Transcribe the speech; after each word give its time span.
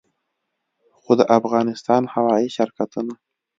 خو 1.01 1.11
د 1.19 1.21
افغانستان 1.37 2.03
هوايي 2.13 2.47
شرکتونه 2.57 3.13